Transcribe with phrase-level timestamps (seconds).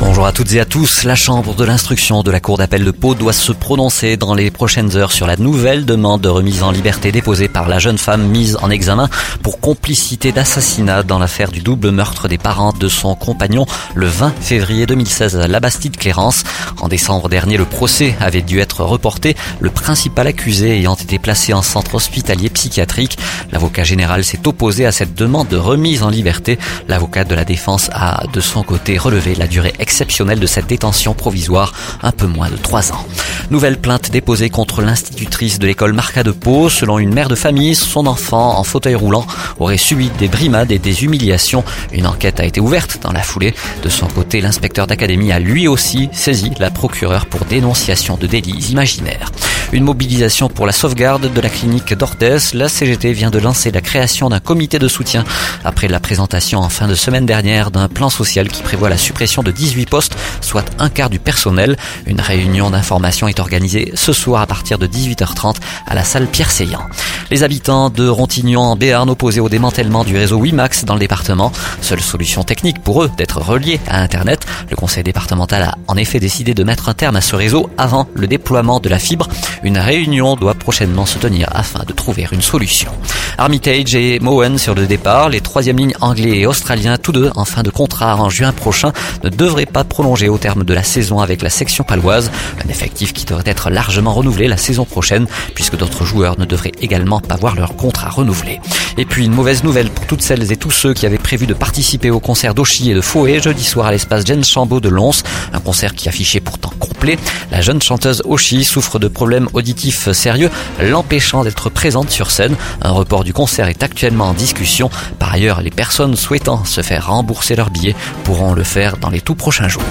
[0.00, 1.04] Bonjour à toutes et à tous.
[1.04, 4.50] La Chambre de l'instruction de la Cour d'appel de Pau doit se prononcer dans les
[4.50, 8.26] prochaines heures sur la nouvelle demande de remise en liberté déposée par la jeune femme
[8.26, 9.08] mise en examen
[9.42, 14.32] pour complicité d'assassinat dans l'affaire du double meurtre des parents de son compagnon le 20
[14.40, 16.42] février 2016 à la Bastide Clérance.
[16.80, 21.52] En décembre dernier, le procès avait dû être reporté, le principal accusé ayant été placé
[21.52, 23.16] en centre hospitalier psychiatrique.
[23.52, 26.58] L'avocat général s'est opposé à cette demande de remise en liberté.
[26.88, 31.12] L'avocat de la défense a de son côté relevé la durée exceptionnelle de cette détention
[31.12, 33.06] provisoire, un peu moins de trois ans.
[33.50, 36.70] Nouvelle plainte déposée contre l'institutrice de l'école Marca de Pau.
[36.70, 39.26] Selon une mère de famille, son enfant en fauteuil roulant
[39.60, 41.64] aurait subi des brimades et des humiliations.
[41.92, 43.54] Une enquête a été ouverte dans la foulée.
[43.82, 48.70] De son côté, l'inspecteur d'académie a lui aussi saisi la procureure pour dénonciation de délits
[48.70, 49.30] imaginaires.
[49.74, 52.38] Une mobilisation pour la sauvegarde de la clinique d'Orthez.
[52.54, 55.24] La CGT vient de lancer la création d'un comité de soutien
[55.64, 59.42] après la présentation en fin de semaine dernière d'un plan social qui prévoit la suppression
[59.42, 61.76] de 18 postes, soit un quart du personnel.
[62.06, 65.56] Une réunion d'information est organisée ce soir à partir de 18h30
[65.88, 66.86] à la salle Pierre Seillant.
[67.32, 71.50] Les habitants de Rontignon en Béarn opposés au démantèlement du réseau WiMax dans le département.
[71.80, 74.46] Seule solution technique pour eux d'être reliés à Internet.
[74.70, 78.06] Le conseil départemental a en effet décidé de mettre un terme à ce réseau avant
[78.14, 79.28] le déploiement de la fibre.
[79.64, 82.90] Une réunion doit prochainement se tenir afin de trouver une solution.
[83.38, 85.30] Armitage et Moen sur le départ.
[85.30, 88.92] Les troisième lignes anglais et australiens, tous deux en fin de contrat en juin prochain,
[89.22, 92.30] ne devraient pas prolonger au terme de la saison avec la section paloise.
[92.62, 96.72] Un effectif qui devrait être largement renouvelé la saison prochaine puisque d'autres joueurs ne devraient
[96.82, 98.60] également pas voir leur contrat renouvelé.
[98.96, 101.54] Et puis une mauvaise nouvelle pour toutes celles et tous ceux qui avaient prévu de
[101.54, 105.22] participer au concert d'Oshi et de Fouet jeudi soir à l'espace Jen Chambaud de Lons.
[105.52, 107.18] Un concert qui affichait pourtant complet.
[107.50, 110.50] La jeune chanteuse Oshi souffre de problèmes auditifs sérieux,
[110.80, 112.56] l'empêchant d'être présente sur scène.
[112.82, 114.90] Un report du concert est actuellement en discussion.
[115.18, 119.20] Par ailleurs, les personnes souhaitant se faire rembourser leurs billets pourront le faire dans les
[119.20, 119.82] tout prochains jours.